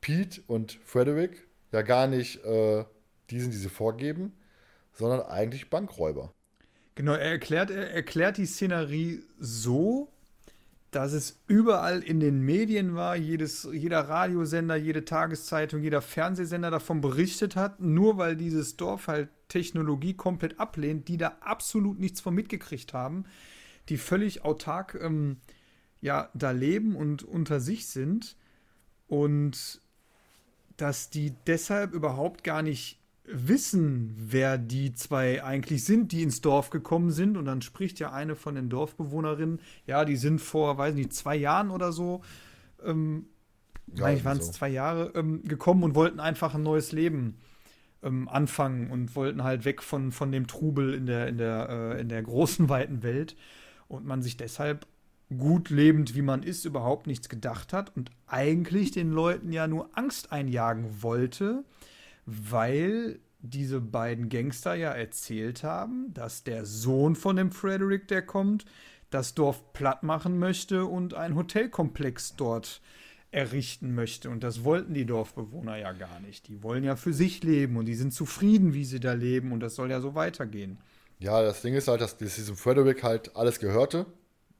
[0.00, 2.84] Pete und Frederick, ja gar nicht äh,
[3.30, 4.32] die sind, die sie vorgeben,
[4.92, 6.32] sondern eigentlich Bankräuber.
[6.94, 10.12] Genau, er erklärt, er erklärt die Szenerie so,
[10.90, 17.00] dass es überall in den Medien war, jedes, jeder Radiosender, jede Tageszeitung, jeder Fernsehsender davon
[17.00, 22.34] berichtet hat, nur weil dieses Dorf halt Technologie komplett ablehnt, die da absolut nichts von
[22.34, 23.24] mitgekriegt haben,
[23.88, 25.38] die völlig autark ähm,
[26.02, 28.36] ja, da leben und unter sich sind
[29.08, 29.80] und
[30.76, 36.70] dass die deshalb überhaupt gar nicht wissen, wer die zwei eigentlich sind, die ins Dorf
[36.70, 37.36] gekommen sind.
[37.36, 41.36] Und dann spricht ja eine von den Dorfbewohnerinnen, ja, die sind vor, weiß nicht, zwei
[41.36, 42.22] Jahren oder so,
[42.84, 43.26] ähm,
[43.94, 44.52] ja, eigentlich waren es so.
[44.52, 47.38] zwei Jahre, ähm, gekommen und wollten einfach ein neues Leben
[48.02, 52.00] ähm, anfangen und wollten halt weg von, von dem Trubel in der, in, der, äh,
[52.00, 53.36] in der großen, weiten Welt.
[53.88, 54.86] Und man sich deshalb
[55.36, 59.90] gut lebend, wie man ist, überhaupt nichts gedacht hat und eigentlich den Leuten ja nur
[59.96, 61.64] Angst einjagen wollte
[62.26, 68.64] weil diese beiden Gangster ja erzählt haben, dass der Sohn von dem Frederick, der kommt,
[69.10, 72.80] das Dorf platt machen möchte und einen Hotelkomplex dort
[73.30, 74.30] errichten möchte.
[74.30, 76.48] Und das wollten die Dorfbewohner ja gar nicht.
[76.48, 79.60] Die wollen ja für sich leben und die sind zufrieden, wie sie da leben und
[79.60, 80.78] das soll ja so weitergehen.
[81.18, 84.06] Ja, das Ding ist halt, dass diesem Frederick halt alles gehörte.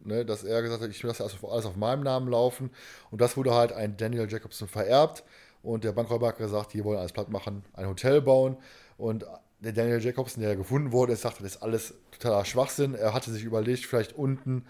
[0.04, 2.70] Ne, dass er gesagt hat, ich lasse alles auf meinem Namen laufen.
[3.12, 5.22] Und das wurde halt ein Daniel Jacobson vererbt.
[5.62, 8.56] Und der Bankräuber hat gesagt, die wollen alles platt machen, ein Hotel bauen.
[8.96, 9.24] Und
[9.60, 12.94] der Daniel Jacobson, der gefunden wurde, sagte, das ist alles totaler Schwachsinn.
[12.94, 14.64] Er hatte sich überlegt, vielleicht unten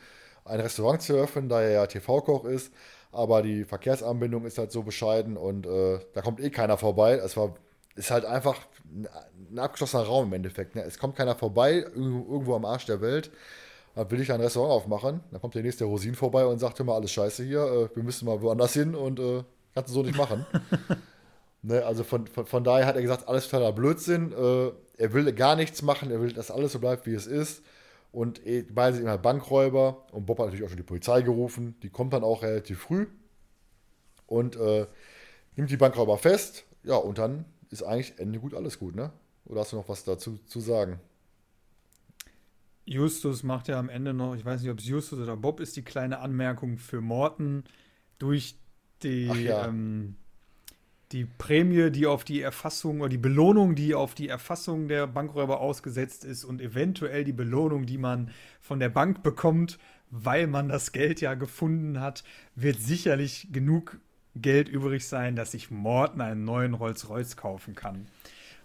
[0.45, 2.73] ein Restaurant zu öffnen, da er ja TV-Koch ist.
[3.11, 7.15] Aber die Verkehrsanbindung ist halt so bescheiden und äh, da kommt eh keiner vorbei.
[7.15, 7.55] Es war,
[7.95, 10.75] ist halt einfach ein abgeschlossener Raum im Endeffekt.
[10.75, 10.83] Ne?
[10.83, 13.31] Es kommt keiner vorbei, irgendwo am Arsch der Welt.
[13.95, 15.21] Da will ich ein Restaurant aufmachen.
[15.31, 18.25] Dann kommt der nächste Rosin vorbei und sagt immer, alles scheiße hier, äh, wir müssen
[18.25, 20.45] mal woanders hin und äh, Kannst du so nicht machen.
[21.63, 24.33] ne, also von, von, von, daher hat er gesagt, alles totaler Blödsinn.
[24.33, 27.63] Äh, er will gar nichts machen, er will, dass alles so bleibt, wie es ist.
[28.13, 30.07] Und eh, beide sind immer Bankräuber.
[30.13, 31.77] Und Bob hat natürlich auch schon die Polizei gerufen.
[31.83, 33.07] Die kommt dann auch relativ früh.
[34.27, 34.87] Und äh,
[35.57, 36.65] nimmt die Bankräuber fest.
[36.85, 39.13] Ja, und dann ist eigentlich Ende gut, alles gut, ne?
[39.47, 41.01] Oder hast du noch was dazu zu sagen?
[42.85, 45.77] Justus macht ja am Ende noch, ich weiß nicht, ob es Justus oder Bob ist,
[45.77, 47.65] die kleine Anmerkung für Morten.
[48.19, 48.57] Durch
[49.03, 49.67] die, ja.
[49.67, 50.17] ähm,
[51.13, 55.61] die Prämie, die auf die Erfassung oder die Belohnung, die auf die Erfassung der Bankräuber
[55.61, 59.79] ausgesetzt ist und eventuell die Belohnung, die man von der Bank bekommt,
[60.11, 63.99] weil man das Geld ja gefunden hat, wird sicherlich genug
[64.35, 68.07] Geld übrig sein, dass sich Morten einen neuen Rolls-Royce kaufen kann.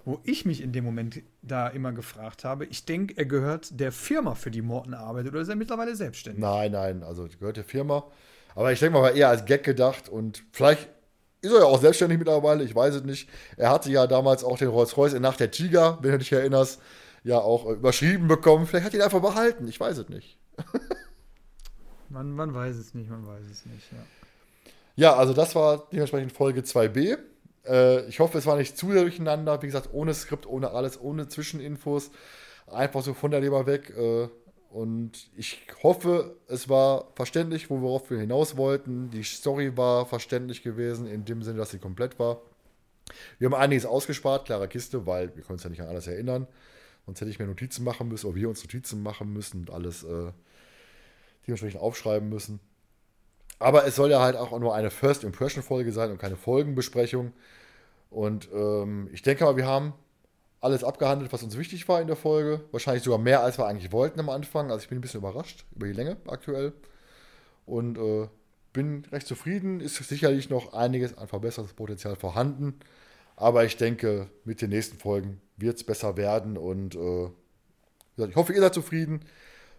[0.06, 3.92] Wo ich mich in dem Moment da immer gefragt habe, ich denke, er gehört der
[3.92, 6.42] Firma, für die Morten arbeitet, oder ist er mittlerweile selbstständig?
[6.42, 8.06] Nein, nein, also gehört der Firma.
[8.58, 10.90] Aber ich denke mal, war eher als Gag gedacht und vielleicht
[11.42, 13.30] ist er ja auch selbstständig mittlerweile, ich weiß es nicht.
[13.56, 16.82] Er hatte ja damals auch den Rolls-Royce in Nacht der Tiger, wenn du dich erinnerst,
[17.24, 18.66] ja auch überschrieben bekommen.
[18.66, 20.40] Vielleicht hat er ihn einfach behalten, ich weiß es nicht.
[22.10, 24.00] man, man weiß es nicht, man weiß es nicht, ja.
[24.96, 27.20] Ja, also das war dementsprechend Folge 2b.
[27.68, 29.62] Äh, ich hoffe, es war nicht zu durcheinander.
[29.62, 32.10] Wie gesagt, ohne Skript, ohne alles, ohne Zwischeninfos.
[32.66, 33.94] Einfach so von der Leber weg.
[33.96, 34.30] Äh,
[34.70, 39.10] und ich hoffe, es war verständlich, worauf wir hinaus wollten.
[39.12, 42.42] Die Story war verständlich gewesen, in dem Sinne, dass sie komplett war.
[43.40, 46.48] Wir haben einiges ausgespart, klare Kiste, weil wir können uns ja nicht an alles erinnern.
[47.06, 50.04] Sonst hätte ich mir Notizen machen müssen, oder wir uns Notizen machen müssen und alles
[50.04, 50.32] äh,
[51.48, 52.60] dementsprechend aufschreiben müssen.
[53.60, 57.32] Aber es soll ja halt auch nur eine First Impression Folge sein und keine Folgenbesprechung.
[58.10, 59.94] Und ähm, ich denke mal, wir haben
[60.60, 62.62] alles abgehandelt, was uns wichtig war in der Folge.
[62.72, 64.72] Wahrscheinlich sogar mehr, als wir eigentlich wollten am Anfang.
[64.72, 66.74] Also ich bin ein bisschen überrascht über die Länge aktuell.
[67.66, 68.28] Und äh,
[68.74, 69.80] bin recht zufrieden.
[69.80, 72.80] Ist sicherlich noch einiges an Verbesserungspotenzial vorhanden.
[73.36, 76.58] Aber ich denke, mit den nächsten Folgen wird es besser werden.
[76.58, 77.30] Und äh,
[78.26, 79.22] ich hoffe, ihr seid zufrieden.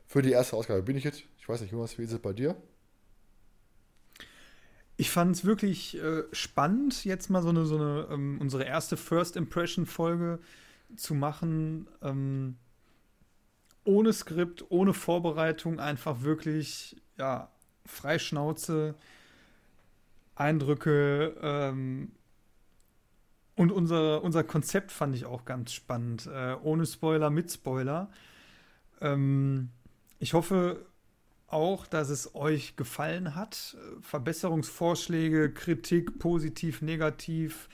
[0.07, 1.23] Für die erste Ausgabe bin ich jetzt.
[1.39, 2.57] Ich weiß nicht, Jonas, wie ist es bei dir?
[4.97, 8.97] Ich fand es wirklich äh, spannend, jetzt mal so eine, so eine ähm, unsere erste
[8.97, 10.41] First Impression Folge
[10.97, 11.89] zu machen.
[12.03, 12.57] Ähm,
[13.85, 17.51] ohne Skript, ohne Vorbereitung, einfach wirklich, ja,
[17.87, 18.95] Freischnauze,
[20.35, 22.13] Eindrücke ähm,
[23.57, 26.29] und unser, unser Konzept fand ich auch ganz spannend.
[26.33, 28.09] Äh, ohne Spoiler, mit Spoiler.
[29.01, 29.71] Ähm,
[30.21, 30.87] ich hoffe
[31.49, 33.77] auch, dass es euch gefallen hat.
[34.01, 37.69] Verbesserungsvorschläge, Kritik, positiv, negativ,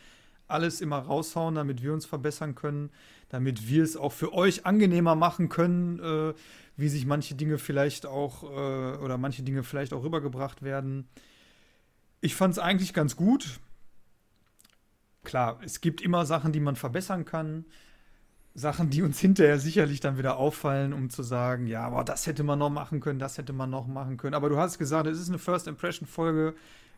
[0.46, 2.90] alles immer raushauen, damit wir uns verbessern können,
[3.28, 6.34] damit wir es auch für euch angenehmer machen können, äh,
[6.76, 11.08] wie sich manche Dinge vielleicht auch äh, oder manche Dinge vielleicht auch rübergebracht werden.
[12.20, 13.60] Ich fand es eigentlich ganz gut.
[15.24, 17.64] Klar, es gibt immer Sachen, die man verbessern kann.
[18.54, 22.44] Sachen, die uns hinterher sicherlich dann wieder auffallen, um zu sagen, ja, aber das hätte
[22.44, 24.34] man noch machen können, das hätte man noch machen können.
[24.34, 26.54] Aber du hast gesagt, es ist eine First Impression Folge.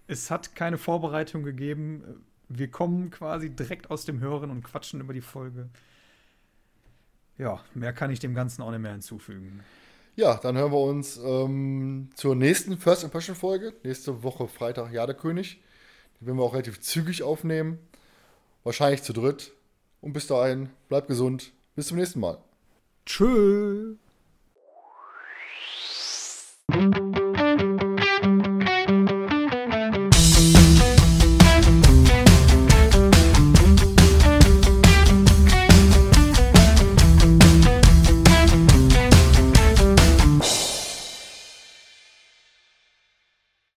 [0.07, 2.03] Es hat keine Vorbereitung gegeben.
[2.49, 5.69] Wir kommen quasi direkt aus dem Hören und quatschen über die Folge.
[7.39, 9.61] Ja, mehr kann ich dem Ganzen auch nicht mehr hinzufügen.
[10.15, 13.75] Ja, dann hören wir uns ähm, zur nächsten First Impression Folge.
[13.83, 15.61] Nächste Woche Freitag Jadekönig.
[16.21, 17.79] Die werden wir auch relativ zügig aufnehmen.
[18.65, 19.53] Wahrscheinlich zu dritt.
[20.01, 21.53] Und bis dahin, bleibt gesund.
[21.75, 22.39] Bis zum nächsten Mal.
[23.05, 23.99] Tschüss.